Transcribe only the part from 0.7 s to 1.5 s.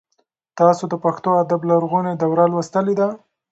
د پښتو